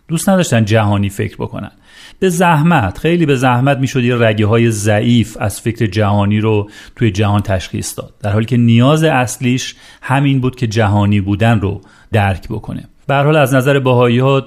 دوست 0.08 0.28
نداشتن 0.28 0.64
جهانی 0.64 1.08
فکر 1.08 1.36
بکنن. 1.36 1.70
به 2.18 2.28
زحمت 2.28 2.98
خیلی 2.98 3.26
به 3.26 3.36
زحمت 3.36 3.78
می‌شد 3.78 4.04
یه 4.04 4.16
رگه 4.16 4.46
های 4.46 4.70
ضعیف 4.70 5.36
از 5.40 5.60
فکر 5.60 5.86
جهانی 5.86 6.40
رو 6.40 6.70
توی 6.96 7.10
جهان 7.10 7.40
تشخیص 7.40 7.98
داد. 7.98 8.14
در 8.22 8.32
حالی 8.32 8.44
که 8.46 8.56
نیاز 8.56 9.04
اصلیش 9.04 9.74
همین 10.02 10.40
بود 10.40 10.56
که 10.56 10.66
جهانی 10.66 11.20
بودن 11.20 11.60
رو 11.60 11.80
درک 12.12 12.48
بکنه. 12.48 12.84
به 13.06 13.14
حال 13.14 13.36
از 13.36 13.54
نظر 13.54 13.78
باهایی 13.78 14.18
ها 14.18 14.40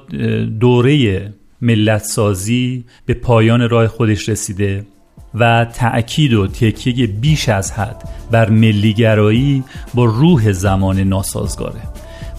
دوره 0.60 1.34
ملت 1.62 2.04
سازی 2.04 2.86
به 3.06 3.14
پایان 3.14 3.70
راه 3.70 3.88
خودش 3.88 4.30
رسیده. 4.30 4.86
و 5.36 5.66
تأکید 5.66 6.34
و 6.34 6.48
تکیه 6.48 7.08
بیش 7.08 7.50
از 7.50 7.72
حد 7.72 8.10
بر 8.32 8.50
ملیگرایی 8.50 9.64
با 9.94 10.06
روح 10.06 10.52
زمان 10.52 11.00
ناسازگاره. 11.00 11.82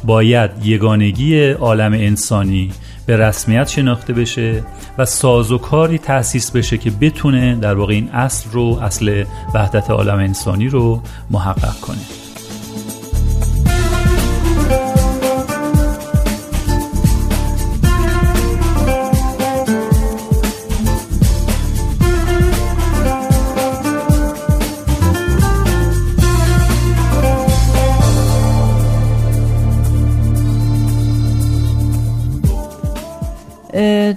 باید 0.04 0.50
یگانگی 0.66 1.50
عالم 1.50 1.92
انسانی 1.92 2.70
به 3.06 3.16
رسمیت 3.16 3.68
شناخته 3.68 4.12
بشه 4.12 4.62
و 4.98 5.04
سازوکاری 5.04 5.98
تأسیس 5.98 6.50
بشه 6.50 6.78
که 6.78 6.90
بتونه 6.90 7.54
در 7.54 7.74
واقع 7.74 7.94
این 7.94 8.08
اصل 8.08 8.50
رو 8.50 8.78
اصل 8.82 9.24
وحدت 9.54 9.90
عالم 9.90 10.18
انسانی 10.18 10.68
رو 10.68 11.02
محقق 11.30 11.80
کنه. 11.80 12.29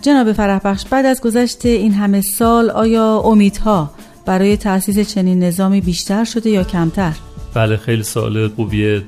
جناب 0.03 0.31
فرح 0.31 0.60
بخش 0.65 0.86
بعد 0.86 1.05
از 1.05 1.22
گذشت 1.22 1.65
این 1.65 1.93
همه 1.93 2.22
سال 2.22 2.69
آیا 2.69 3.17
امیدها 3.17 3.91
برای 4.25 4.57
تأسیس 4.57 5.13
چنین 5.13 5.43
نظامی 5.43 5.81
بیشتر 5.81 6.24
شده 6.24 6.50
یا 6.50 6.63
کمتر؟ 6.63 7.13
بله 7.53 7.77
خیلی 7.77 8.03
سوال 8.03 8.48
خوبیه. 8.48 9.01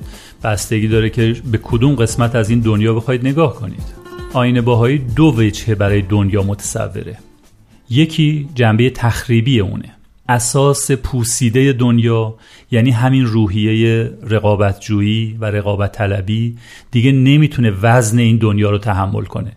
بستگی 0.44 0.88
داره 0.88 1.10
که 1.10 1.36
به 1.52 1.58
کدوم 1.62 1.94
قسمت 1.94 2.34
از 2.34 2.50
این 2.50 2.60
دنیا 2.60 2.94
بخواید 2.94 3.26
نگاه 3.26 3.54
کنید. 3.54 3.82
آین 4.32 4.60
باهایی 4.60 4.98
دو 4.98 5.34
وجهه 5.36 5.74
برای 5.74 6.02
دنیا 6.02 6.42
متصوره. 6.42 7.18
یکی 7.90 8.48
جنبه 8.54 8.90
تخریبی 8.90 9.60
اونه. 9.60 9.94
اساس 10.28 10.90
پوسیده 10.90 11.72
دنیا 11.72 12.34
یعنی 12.70 12.90
همین 12.90 13.26
روحیه 13.26 14.04
رقابتجویی 14.22 15.36
و 15.40 15.44
رقابت 15.44 15.92
طلبی 15.92 16.56
دیگه 16.90 17.12
نمی‌تونه 17.12 17.70
وزن 17.82 18.18
این 18.18 18.36
دنیا 18.36 18.70
رو 18.70 18.78
تحمل 18.78 19.24
کنه. 19.24 19.52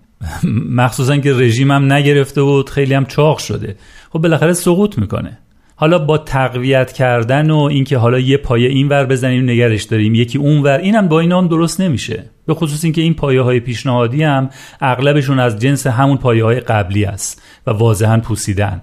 مخصوصا 0.70 1.18
که 1.18 1.34
رژیم 1.34 1.72
هم 1.72 1.94
نگرفته 1.94 2.42
بود 2.42 2.70
خیلی 2.70 2.94
هم 2.94 3.06
چاق 3.06 3.38
شده. 3.38 3.76
خب 4.10 4.20
بالاخره 4.20 4.54
سقوط 4.54 4.98
می‌کنه. 4.98 5.38
حالا 5.76 6.00
با 6.00 6.18
تقویت 6.18 6.92
کردن 6.92 7.52
و 7.52 7.58
اینکه 7.58 7.98
حالا 7.98 8.20
یه 8.20 8.38
پایه 8.38 8.70
این 8.70 8.88
ور 8.88 9.06
بزنیم 9.06 9.50
نگرش 9.50 9.84
داریم 9.84 10.16
یکی 10.16 10.38
اون 10.38 10.64
ور 10.64 10.78
اینم 10.78 11.08
با 11.08 11.20
اینا 11.20 11.38
هم 11.38 11.48
درست 11.48 11.82
نمیشه. 11.82 12.24
به 12.46 12.54
خصوص 12.54 12.84
اینکه 12.84 13.02
این 13.02 13.14
پایه 13.14 13.42
های 13.42 13.60
پیشنهادی 13.60 14.24
هم 14.24 14.50
اغلبشون 14.82 15.40
از 15.40 15.60
جنس 15.60 15.88
همون 15.88 16.18
پایه 16.18 16.44
های 16.44 16.60
قبلی 16.60 17.06
است 17.06 17.42
و 17.68 17.72
واضحا 17.72 18.20
پوسیدن. 18.20 18.82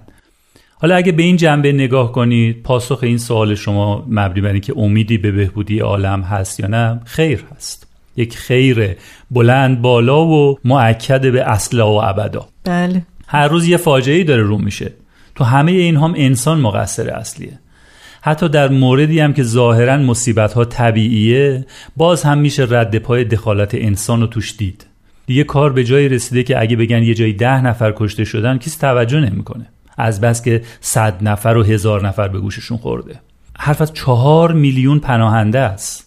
حالا 0.79 0.95
اگه 0.95 1.11
به 1.11 1.23
این 1.23 1.37
جنبه 1.37 1.71
نگاه 1.71 2.11
کنید 2.11 2.63
پاسخ 2.63 2.99
این 3.01 3.17
سوال 3.17 3.55
شما 3.55 4.05
مبنی 4.09 4.41
بر 4.41 4.51
اینکه 4.51 4.73
امیدی 4.77 5.17
به 5.17 5.31
بهبودی 5.31 5.79
عالم 5.79 6.21
هست 6.21 6.59
یا 6.59 6.67
نه 6.67 7.01
خیر 7.05 7.43
هست. 7.55 7.86
یک 8.17 8.37
خیر 8.37 8.95
بلند 9.31 9.81
بالا 9.81 10.25
و 10.25 10.59
معکد 10.65 11.31
به 11.31 11.43
اصلا 11.43 11.91
و 11.91 12.03
ابدا. 12.03 12.47
بله. 12.63 13.01
هر 13.27 13.47
روز 13.47 13.67
یه 13.67 13.77
فاجعه 13.77 14.23
داره 14.23 14.43
رو 14.43 14.57
میشه. 14.57 14.93
تو 15.35 15.43
همه 15.43 15.71
این 15.71 15.97
هم 15.97 16.13
انسان 16.17 16.59
مقصر 16.59 17.09
اصلیه. 17.09 17.59
حتی 18.21 18.49
در 18.49 18.67
موردی 18.67 19.19
هم 19.19 19.33
که 19.33 19.43
ظاهرا 19.43 19.97
مصیبت 19.97 20.53
ها 20.53 20.65
طبیعیه 20.65 21.65
باز 21.97 22.23
هم 22.23 22.37
میشه 22.37 22.67
رد 22.69 22.97
پای 22.97 23.23
دخالت 23.23 23.75
انسان 23.75 24.21
رو 24.21 24.27
توش 24.27 24.57
دید. 24.57 24.85
دیگه 25.25 25.43
کار 25.43 25.73
به 25.73 25.83
جایی 25.83 26.09
رسیده 26.09 26.43
که 26.43 26.61
اگه 26.61 26.75
بگن 26.75 27.03
یه 27.03 27.13
جایی 27.13 27.33
ده 27.33 27.61
نفر 27.61 27.93
کشته 27.95 28.23
شدن 28.23 28.57
کسی 28.57 28.79
توجه 28.79 29.19
نمی‌کنه. 29.19 29.65
از 29.97 30.21
بس 30.21 30.41
که 30.43 30.61
صد 30.81 31.17
نفر 31.21 31.57
و 31.57 31.63
هزار 31.63 32.07
نفر 32.07 32.27
به 32.27 32.39
گوششون 32.39 32.77
خورده. 32.77 33.19
حرف 33.57 33.81
از 33.81 33.93
چهار 33.93 34.51
میلیون 34.53 34.99
پناهنده 34.99 35.59
است. 35.59 36.06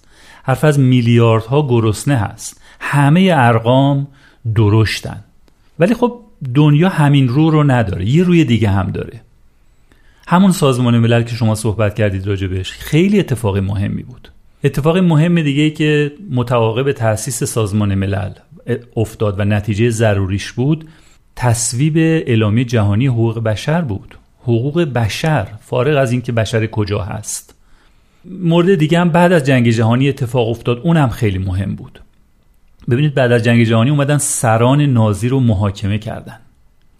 حرف 0.50 0.64
از 0.64 0.78
میلیاردها 0.78 1.66
گرسنه 1.68 2.16
هست. 2.16 2.60
همه 2.80 3.30
ارقام 3.34 4.06
درشتن. 4.54 5.24
ولی 5.78 5.94
خب 5.94 6.20
دنیا 6.54 6.88
همین 6.88 7.28
رو 7.28 7.50
رو 7.50 7.64
نداره 7.64 8.04
یه 8.04 8.22
روی 8.22 8.44
دیگه 8.44 8.70
هم 8.70 8.90
داره. 8.90 9.20
همون 10.28 10.52
سازمان 10.52 10.98
ملل 10.98 11.22
که 11.22 11.34
شما 11.36 11.54
صحبت 11.54 11.94
کردید 11.94 12.26
راجبش 12.26 12.72
خیلی 12.72 13.20
اتفاق 13.20 13.58
مهمی 13.58 14.02
بود. 14.02 14.28
اتفاق 14.64 14.96
مهم 14.98 15.42
دیگه 15.42 15.70
که 15.70 16.12
متعاقب 16.30 16.92
تأسیس 16.92 17.44
سازمان 17.44 17.94
ملل 17.94 18.32
افتاد 18.96 19.40
و 19.40 19.44
نتیجه 19.44 19.90
ضروریش 19.90 20.52
بود 20.52 20.88
تصویب 21.36 21.96
اعلامیه 21.96 22.64
جهانی 22.64 23.06
حقوق 23.06 23.38
بشر 23.38 23.80
بود. 23.80 24.14
حقوق 24.42 24.80
بشر 24.80 25.48
فارغ 25.60 25.98
از 25.98 26.12
اینکه 26.12 26.32
بشر 26.32 26.66
کجا 26.66 27.02
هست. 27.02 27.54
مورد 28.24 28.74
دیگه 28.74 29.00
هم 29.00 29.08
بعد 29.08 29.32
از 29.32 29.46
جنگ 29.46 29.70
جهانی 29.70 30.08
اتفاق 30.08 30.48
افتاد 30.48 30.78
اونم 30.78 31.08
خیلی 31.08 31.38
مهم 31.38 31.74
بود. 31.74 32.00
ببینید 32.90 33.14
بعد 33.14 33.32
از 33.32 33.44
جنگ 33.44 33.64
جهانی 33.64 33.90
اومدن 33.90 34.18
سران 34.18 34.80
نازی 34.80 35.28
رو 35.28 35.40
محاکمه 35.40 35.98
کردن. 35.98 36.36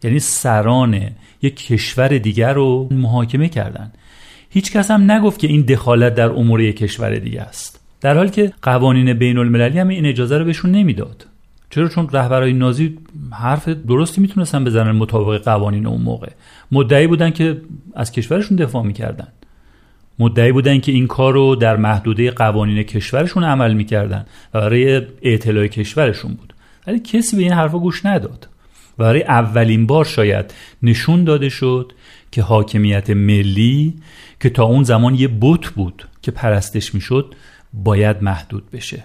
یعنی 0.04 0.18
سران 0.18 1.00
یک 1.42 1.66
کشور 1.66 2.08
دیگر 2.08 2.52
رو 2.52 2.88
محاکمه 2.90 3.48
کردن. 3.48 3.92
هیچ 4.50 4.72
کس 4.72 4.90
هم 4.90 5.10
نگفت 5.10 5.38
که 5.38 5.46
این 5.46 5.60
دخالت 5.60 6.14
در 6.14 6.30
امور 6.30 6.60
یک 6.60 6.76
کشور 6.76 7.14
دیگه 7.14 7.40
است. 7.40 7.80
در 8.00 8.16
حالی 8.16 8.30
که 8.30 8.52
قوانین 8.62 9.12
بین 9.12 9.38
المللی 9.38 9.78
هم 9.78 9.88
این 9.88 10.06
اجازه 10.06 10.38
رو 10.38 10.44
بهشون 10.44 10.70
نمی‌داد. 10.70 11.26
چرا؟ 11.70 11.88
چون 11.88 12.08
رهبرای 12.12 12.52
نازی 12.52 12.98
حرف 13.32 13.68
درستی 13.68 14.20
می‌تونستن 14.20 14.64
بزنن 14.64 14.90
مطابق 14.90 15.44
قوانین 15.44 15.86
اون 15.86 16.02
موقع. 16.02 16.30
مدعی 16.72 17.06
بودن 17.06 17.30
که 17.30 17.60
از 17.94 18.12
کشورشون 18.12 18.56
دفاع 18.56 18.82
می‌کردن. 18.82 19.28
مدعی 20.20 20.52
بودن 20.52 20.80
که 20.80 20.92
این 20.92 21.06
کار 21.06 21.32
رو 21.32 21.56
در 21.56 21.76
محدوده 21.76 22.30
قوانین 22.30 22.82
کشورشون 22.82 23.44
عمل 23.44 23.74
می‌کردن 23.74 24.26
و 24.54 24.60
برای 24.60 25.02
اعتلاع 25.22 25.66
کشورشون 25.66 26.34
بود. 26.34 26.54
ولی 26.86 27.00
کسی 27.00 27.36
به 27.36 27.42
این 27.42 27.52
حرفا 27.52 27.78
گوش 27.78 28.06
نداد. 28.06 28.48
و 28.98 29.02
برای 29.02 29.22
اولین 29.22 29.86
بار 29.86 30.04
شاید 30.04 30.54
نشون 30.82 31.24
داده 31.24 31.48
شد 31.48 31.92
که 32.30 32.42
حاکمیت 32.42 33.10
ملی 33.10 33.94
که 34.40 34.50
تا 34.50 34.64
اون 34.64 34.82
زمان 34.82 35.14
یه 35.14 35.28
بت 35.40 35.66
بود 35.66 36.08
که 36.22 36.30
پرستش 36.30 36.94
می‌شد 36.94 37.34
باید 37.72 38.22
محدود 38.22 38.70
بشه. 38.70 39.04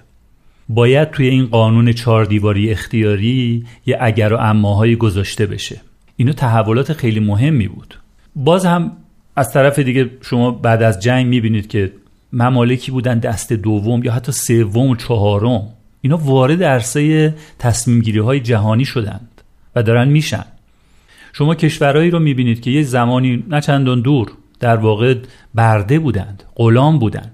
باید 0.69 1.11
توی 1.11 1.27
این 1.27 1.45
قانون 1.45 1.91
چهار 1.91 2.25
دیواری 2.25 2.71
اختیاری 2.71 3.65
یه 3.85 3.97
اگر 4.01 4.33
و 4.33 4.37
اماهایی 4.37 4.95
گذاشته 4.95 5.45
بشه. 5.45 5.81
اینو 6.15 6.33
تحولات 6.33 6.93
خیلی 6.93 7.19
مهمی 7.19 7.67
بود. 7.67 7.99
باز 8.35 8.65
هم 8.65 8.91
از 9.35 9.53
طرف 9.53 9.79
دیگه 9.79 10.09
شما 10.21 10.51
بعد 10.51 10.83
از 10.83 10.99
جنگ 10.99 11.27
می‌بینید 11.27 11.67
که 11.67 11.91
ممالکی 12.33 12.91
بودن 12.91 13.19
دست 13.19 13.53
دوم 13.53 14.03
یا 14.03 14.11
حتی 14.11 14.31
سوم 14.31 14.89
و 14.89 14.95
چهارم. 14.95 15.61
اینا 16.01 16.17
وارد 16.17 16.63
عرصه 16.63 17.33
تصمیم 17.59 17.99
گیری 17.99 18.19
های 18.19 18.39
جهانی 18.39 18.85
شدند 18.85 19.41
و 19.75 19.83
دارن 19.83 20.07
میشن. 20.07 20.45
شما 21.33 21.55
کشورهایی 21.55 22.11
رو 22.11 22.19
می‌بینید 22.19 22.61
که 22.61 22.71
یه 22.71 22.83
زمانی 22.83 23.43
نه 23.49 23.61
چندان 23.61 24.01
دور 24.01 24.31
در 24.59 24.77
واقع 24.77 25.15
برده 25.55 25.99
بودند 25.99 26.43
غلام 26.55 26.99
بودند. 26.99 27.31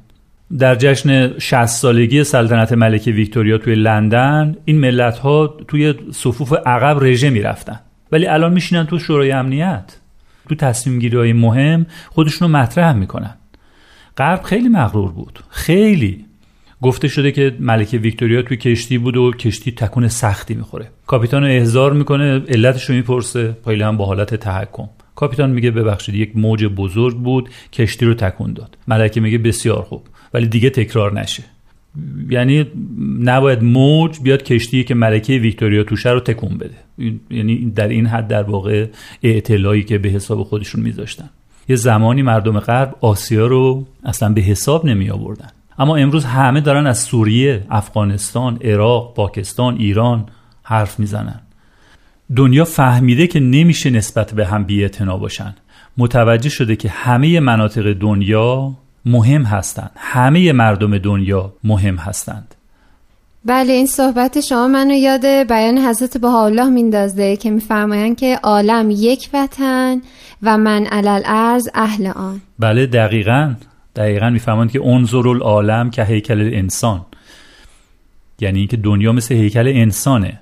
در 0.60 0.76
جشن 0.76 1.40
60 1.40 1.66
سالگی 1.66 2.24
سلطنت 2.24 2.74
ملکه 2.74 3.12
ویکتوریا 3.12 3.58
توی 3.58 3.76
لندن 3.76 4.56
این 4.66 4.78
ملت 4.78 5.18
ها 5.18 5.48
توی 5.68 5.94
صفوف 6.12 6.54
عقب 6.66 7.04
رژه 7.04 7.30
می‌رفتن. 7.30 7.80
ولی 8.12 8.28
الان 8.28 8.54
میشینن 8.54 8.86
تو 8.86 9.00
شورای 9.00 9.32
امنیت. 9.32 9.98
تو 10.52 10.56
تصمیم 10.56 11.00
گیری 11.00 11.18
های 11.18 11.34
مهم 11.34 11.86
خودشونو 12.10 12.52
مطرح 12.52 12.94
می‌کنن. 12.94 13.34
غرب 14.18 14.44
خیلی 14.44 14.70
مغرور 14.70 15.12
بود. 15.12 15.40
خیلی. 15.50 16.26
گفته 16.82 17.08
شده 17.08 17.32
که 17.32 17.56
ملکه 17.60 17.98
ویکتوریا 17.98 18.42
توی 18.42 18.58
کشتی 18.58 18.98
بود 18.98 19.18
و 19.18 19.32
کشتی 19.32 19.72
تکون 19.72 20.08
سختی 20.08 20.54
می‌خوره. 20.54 20.88
کاپیتان 21.08 21.44
احضار 21.44 21.94
می‌کنه 21.94 22.42
علتش 22.48 22.90
رو 22.90 22.96
می‌پرسه 22.96 23.56
هم 23.68 23.98
با 23.98 24.06
حالت 24.06 24.36
تحکم. 24.36 24.90
کاپیتان 25.16 25.50
میگه 25.50 25.72
ببخشید 25.72 26.16
یک 26.16 26.32
موج 26.36 26.66
بزرگ 26.66 27.18
بود 27.18 27.50
کشتی 27.74 28.06
رو 28.06 28.14
تکون 28.14 28.54
داد. 28.54 28.78
ملکه 28.88 29.22
میگه 29.22 29.38
بسیار 29.38 29.82
خوب 29.82 30.04
ولی 30.34 30.48
دیگه 30.48 30.70
تکرار 30.70 31.20
نشه. 31.20 31.44
یعنی 32.30 32.66
نباید 33.20 33.64
موج 33.64 34.20
بیاد 34.20 34.44
کشتی 34.44 34.84
که 34.84 34.96
ملکه 34.96 35.34
ویکتوریا 35.34 35.84
توشه 35.84 36.10
رو 36.10 36.20
تکون 36.20 36.58
بده. 36.58 37.14
یعنی 37.30 37.72
در 37.76 37.88
این 37.88 38.06
حد 38.06 38.28
در 38.28 38.44
واقع 38.44 38.88
اعتلایی 39.24 39.84
که 39.84 39.98
به 39.98 40.10
حساب 40.10 40.44
خودشون 40.44 40.82
میذاشتن. 40.82 41.30
یه 41.70 41.76
زمانی 41.76 42.22
مردم 42.22 42.60
غرب 42.60 42.96
آسیا 43.02 43.48
رو 43.48 43.88
اصلا 44.04 44.34
به 44.34 44.42
حساب 44.42 44.86
نمی 44.86 45.10
آوردن. 45.10 45.50
اما 45.80 45.96
امروز 45.96 46.26
همه 46.26 46.62
دارن 46.62 46.88
از 46.88 47.00
سوریه، 47.00 47.64
افغانستان، 47.70 48.58
عراق، 48.62 49.14
پاکستان، 49.14 49.76
ایران 49.76 50.26
حرف 50.64 51.00
می‌زنن. 51.00 51.40
دنیا 52.36 52.66
فهمیده 52.66 53.28
که 53.28 53.40
نمیشه 53.40 53.90
نسبت 53.90 54.34
به 54.34 54.46
هم 54.46 54.64
بی‌اعتنا 54.64 55.18
باشن. 55.18 55.56
متوجه 55.98 56.50
شده 56.50 56.76
که 56.76 56.90
همه 56.90 57.40
مناطق 57.40 57.94
دنیا 57.94 58.74
مهم 59.06 59.44
هستند. 59.44 59.92
همه 59.96 60.52
مردم 60.52 60.98
دنیا 60.98 61.54
مهم 61.64 61.96
هستند. 61.96 62.56
بله 63.46 63.74
این 63.74 63.86
صحبت 63.86 64.40
شما 64.40 64.68
منو 64.68 64.94
یاد 64.94 65.26
بیان 65.26 65.78
حضرت 65.78 66.18
بهاءالله 66.18 66.70
میندازه 66.70 67.36
که 67.38 67.52
میفرمایند 67.52 68.18
که 68.18 68.40
عالم 68.44 68.90
یک 68.90 69.30
وطن 69.34 70.02
و 70.44 70.58
من 70.58 70.86
علل 70.86 71.22
ارز 71.26 71.70
اهل 71.74 72.08
آن. 72.08 72.42
بله 72.60 72.86
دقیقا. 72.86 73.54
دقیقا 73.96 74.30
میفرمایند 74.30 74.72
که 74.72 74.86
انظر 74.86 75.28
العالم 75.28 75.90
که 75.90 76.04
هیکل 76.04 76.50
انسان 76.54 77.06
یعنی 78.40 78.60
اینکه 78.60 78.78
دنیا 78.78 79.12
مثل 79.12 79.36
هیکل 79.36 79.68
انسانه. 79.68 80.40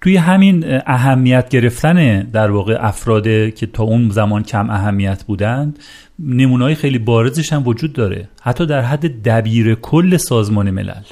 توی 0.00 0.16
همین 0.16 0.80
اهمیت 0.86 1.48
گرفتن 1.48 2.20
در 2.22 2.50
واقع 2.50 2.76
افراد 2.80 3.24
که 3.54 3.66
تا 3.66 3.82
اون 3.82 4.10
زمان 4.10 4.42
کم 4.42 4.70
اهمیت 4.70 5.24
بودند 5.24 5.78
نمونای 6.22 6.74
خیلی 6.74 6.98
بارزش 6.98 7.52
هم 7.52 7.66
وجود 7.66 7.92
داره. 7.92 8.28
حتی 8.42 8.66
در 8.66 8.82
حد 8.82 9.22
دبیر 9.22 9.74
کل 9.74 10.16
سازمان 10.16 10.70
ملل. 10.70 11.02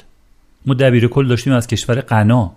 ما 0.65 0.73
دبیر 0.73 1.07
کل 1.07 1.27
داشتیم 1.27 1.53
از 1.53 1.67
کشور 1.67 1.95
قنا. 1.95 2.51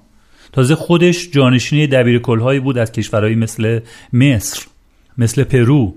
تازه 0.52 0.74
خودش 0.74 1.30
جانشین 1.30 1.86
دبیر 1.86 2.18
کل 2.18 2.40
هایی 2.40 2.60
بود 2.60 2.78
از 2.78 2.92
کشورهایی 2.92 3.34
مثل 3.34 3.80
مصر 4.12 4.66
مثل 5.18 5.44
پرو. 5.44 5.94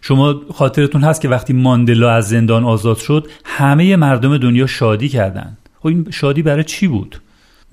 شما 0.00 0.40
خاطرتون 0.54 1.04
هست 1.04 1.20
که 1.20 1.28
وقتی 1.28 1.52
ماندلا 1.52 2.10
از 2.10 2.28
زندان 2.28 2.64
آزاد 2.64 2.96
شد 2.96 3.28
همه 3.44 3.96
مردم 3.96 4.38
دنیا 4.38 4.66
شادی 4.66 5.08
کردند 5.08 5.58
خب 5.80 5.86
این 5.86 6.06
شادی 6.10 6.42
برای 6.42 6.64
چی 6.64 6.86
بود؟ 6.86 7.20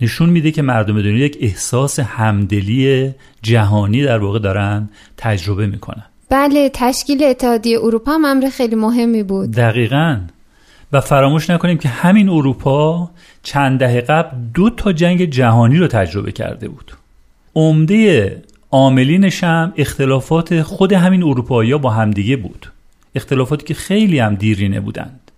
نشون 0.01 0.29
میده 0.29 0.51
که 0.51 0.61
مردم 0.61 1.01
دنیا 1.01 1.25
یک 1.25 1.37
احساس 1.41 1.99
همدلی 1.99 3.11
جهانی 3.41 4.03
در 4.03 4.17
واقع 4.17 4.39
دارن 4.39 4.89
تجربه 5.17 5.67
می‌کنن. 5.67 6.10
بله 6.31 6.69
تشکیل 6.73 7.23
اتحادیه 7.23 7.79
اروپا 7.79 8.11
هم 8.11 8.25
امر 8.25 8.49
خیلی 8.49 8.75
مهمی 8.75 9.23
بود. 9.23 9.51
دقیقا. 9.51 10.19
و 10.93 11.01
فراموش 11.01 11.49
نکنیم 11.49 11.77
که 11.77 11.89
همین 11.89 12.29
اروپا 12.29 13.09
چند 13.43 13.79
دهه 13.79 14.01
قبل 14.01 14.37
دو 14.53 14.69
تا 14.69 14.93
جنگ 14.93 15.25
جهانی 15.25 15.77
رو 15.77 15.87
تجربه 15.87 16.31
کرده 16.31 16.67
بود. 16.67 16.91
عمده 17.55 18.41
عاملینش 18.71 19.43
هم 19.43 19.73
اختلافات 19.77 20.61
خود 20.61 20.93
همین 20.93 21.23
اروپایی 21.23 21.77
با 21.77 21.89
همدیگه 21.89 22.35
بود. 22.35 22.71
اختلافاتی 23.15 23.65
که 23.65 23.73
خیلی 23.73 24.19
هم 24.19 24.35
دیرینه 24.35 24.79
بودند. 24.79 25.31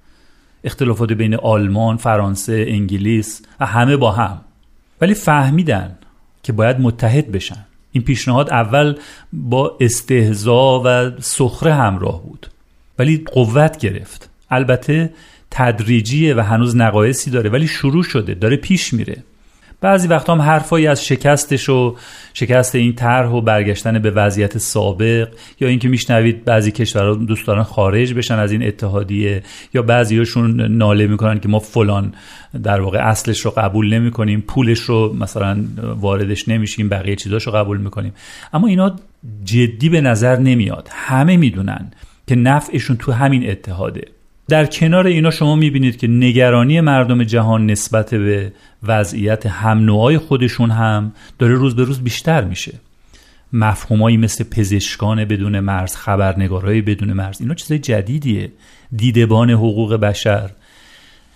اختلافات 0.63 1.11
بین 1.11 1.35
آلمان، 1.35 1.97
فرانسه، 1.97 2.65
انگلیس 2.67 3.41
و 3.59 3.65
همه 3.65 3.97
با 3.97 4.11
هم. 4.11 4.41
ولی 5.01 5.13
فهمیدن 5.13 5.97
که 6.43 6.53
باید 6.53 6.79
متحد 6.79 7.31
بشن. 7.31 7.65
این 7.93 8.03
پیشنهاد 8.03 8.49
اول 8.49 8.95
با 9.33 9.77
استهزا 9.79 10.81
و 10.85 11.11
سخره 11.21 11.73
همراه 11.73 12.23
بود. 12.23 12.47
ولی 12.99 13.23
قوت 13.33 13.77
گرفت. 13.77 14.29
البته 14.49 15.13
تدریجیه 15.51 16.35
و 16.35 16.39
هنوز 16.39 16.75
نقایصی 16.75 17.31
داره 17.31 17.49
ولی 17.49 17.67
شروع 17.67 18.03
شده 18.03 18.33
داره 18.33 18.55
پیش 18.55 18.93
میره. 18.93 19.23
بعضی 19.83 20.07
وقتا 20.07 20.33
هم 20.33 20.41
حرفایی 20.41 20.87
از 20.87 21.05
شکستش 21.05 21.69
و 21.69 21.95
شکست 22.33 22.75
این 22.75 22.93
طرح 22.93 23.29
و 23.29 23.41
برگشتن 23.41 23.99
به 23.99 24.11
وضعیت 24.11 24.57
سابق 24.57 25.27
یا 25.59 25.67
اینکه 25.67 25.87
میشنوید 25.87 26.45
بعضی 26.45 26.71
کشورها 26.71 27.13
دوست 27.13 27.47
دارن 27.47 27.63
خارج 27.63 28.13
بشن 28.13 28.39
از 28.39 28.51
این 28.51 28.63
اتحادیه 28.63 29.43
یا 29.73 29.81
بعضیاشون 29.81 30.61
ناله 30.61 31.07
می‌کنن 31.07 31.39
که 31.39 31.49
ما 31.49 31.59
فلان 31.59 32.13
در 32.63 32.81
واقع 32.81 32.99
اصلش 33.07 33.39
رو 33.39 33.51
قبول 33.51 33.93
نمی‌کنیم 33.93 34.41
پولش 34.41 34.79
رو 34.79 35.15
مثلا 35.19 35.57
واردش 35.99 36.47
نمیشیم 36.47 36.89
بقیه 36.89 37.15
چیزاش 37.15 37.47
رو 37.47 37.51
قبول 37.51 37.77
می‌کنیم. 37.77 38.13
اما 38.53 38.67
اینا 38.67 38.95
جدی 39.43 39.89
به 39.89 40.01
نظر 40.01 40.37
نمیاد. 40.39 40.89
همه 40.91 41.37
می‌دونن 41.37 41.91
که 42.27 42.35
نفعشون 42.35 42.97
تو 42.97 43.11
همین 43.11 43.49
اتحاده. 43.49 44.07
در 44.47 44.65
کنار 44.65 45.07
اینا 45.07 45.31
شما 45.31 45.55
می‌بینید 45.55 45.97
که 45.97 46.07
نگرانی 46.07 46.81
مردم 46.81 47.23
جهان 47.23 47.65
نسبت 47.65 48.15
به 48.15 48.53
وضعیت 48.83 49.45
هم 49.45 50.17
خودشون 50.17 50.71
هم 50.71 51.13
داره 51.39 51.53
روز 51.53 51.75
به 51.75 51.83
روز 51.83 52.03
بیشتر 52.03 52.43
میشه. 52.43 52.73
مفهومایی 53.53 54.17
مثل 54.17 54.43
پزشکان 54.43 55.25
بدون 55.25 55.59
مرز 55.59 55.95
خبرنگارای 55.95 56.81
بدون 56.81 57.13
مرز 57.13 57.41
اینا 57.41 57.53
چیزای 57.53 57.79
جدیدیه. 57.79 58.51
دیدبان 58.95 59.49
حقوق 59.49 59.95
بشر. 59.95 60.49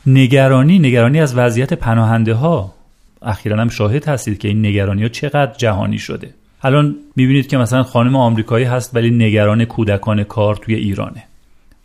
نگرانی 0.07 0.79
نگرانی 0.79 1.19
از 1.19 1.35
وضعیت 1.35 1.73
پناهنده 1.73 2.33
ها 2.33 2.73
اخیرا 3.21 3.61
هم 3.61 3.69
شاهد 3.69 4.05
هستید 4.05 4.37
که 4.37 4.47
این 4.47 4.65
نگرانی 4.65 5.01
ها 5.01 5.09
چقدر 5.09 5.53
جهانی 5.57 5.97
شده. 5.97 6.33
الان 6.61 6.95
می‌بینید 7.15 7.47
که 7.47 7.57
مثلا 7.57 7.83
خانم 7.83 8.15
آمریکایی 8.15 8.65
هست 8.65 8.95
ولی 8.95 9.11
نگران 9.11 9.65
کودکان 9.65 10.23
کار 10.23 10.55
توی 10.55 10.75
ایرانه. 10.75 11.23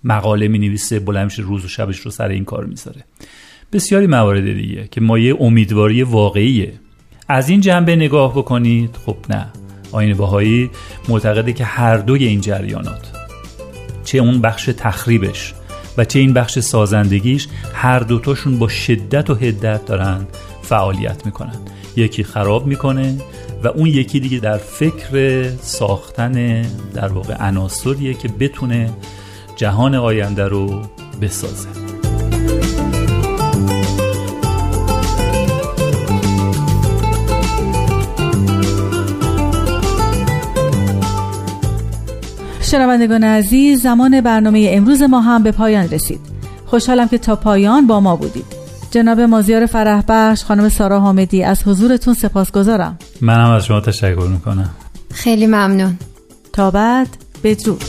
مقاله 0.04 0.48
می 0.48 0.58
نویسه 0.58 1.00
بلندش 1.00 1.38
روز 1.38 1.64
و 1.64 1.68
شبش 1.68 1.98
رو 1.98 2.10
سر 2.10 2.28
این 2.28 2.44
کار 2.44 2.64
می‌ذاره. 2.64 3.04
بسیاری 3.72 4.06
موارد 4.06 4.54
دیگه 4.54 4.88
که 4.90 5.00
مایه 5.00 5.36
امیدواری 5.40 6.02
واقعیه. 6.02 6.72
از 7.28 7.48
این 7.48 7.60
جنبه 7.60 7.96
نگاه 7.96 8.32
بکنید. 8.32 8.96
خب 9.06 9.16
نه. 9.30 9.46
آین 9.92 10.14
باهایی 10.14 10.70
معتقده 11.08 11.52
که 11.52 11.64
هر 11.64 11.96
دوی 11.96 12.24
این 12.24 12.40
جریانات 12.40 13.10
چه 14.04 14.18
اون 14.18 14.40
بخش 14.40 14.70
تخریبش 14.76 15.54
و 15.98 16.04
چه 16.04 16.18
این 16.18 16.32
بخش 16.32 16.58
سازندگیش 16.58 17.48
هر 17.74 17.98
دوتاشون 17.98 18.58
با 18.58 18.68
شدت 18.68 19.30
و 19.30 19.34
هدت 19.34 19.84
دارن 19.86 20.26
فعالیت 20.62 21.26
می‌کنن. 21.26 21.56
یکی 21.96 22.24
خراب 22.24 22.66
می‌کنه 22.66 23.18
و 23.64 23.68
اون 23.68 23.86
یکی 23.86 24.20
دیگه 24.20 24.38
در 24.38 24.56
فکر 24.56 25.48
ساختن 25.60 26.62
در 26.94 27.08
واقع 27.08 27.34
عناصریه 27.34 28.14
که 28.14 28.28
بتونه 28.28 28.90
جهان 29.56 29.94
آینده 29.94 30.48
رو 30.48 30.82
بسازه. 31.20 31.68
شنوندگان 42.60 43.24
عزیز 43.24 43.82
زمان 43.82 44.20
برنامه 44.20 44.70
امروز 44.72 45.02
ما 45.02 45.20
هم 45.20 45.42
به 45.42 45.52
پایان 45.52 45.88
رسید. 45.90 46.20
خوشحالم 46.66 47.08
که 47.08 47.18
تا 47.18 47.36
پایان 47.36 47.86
با 47.86 48.00
ما 48.00 48.16
بودید. 48.16 48.44
جناب 48.90 49.20
مازیار 49.20 49.66
فرح 49.66 50.02
بخش 50.08 50.44
خانم 50.44 50.68
سارا 50.68 51.00
حامدی 51.00 51.42
از 51.42 51.62
حضورتون 51.62 52.14
سپاسگزارم. 52.14 52.98
منم 53.20 53.50
از 53.50 53.64
شما 53.64 53.80
تشکر 53.80 54.28
می‌کنم. 54.32 54.70
خیلی 55.10 55.46
ممنون. 55.46 55.98
تا 56.52 56.70
بعد 56.70 57.08
بدرود. 57.44 57.84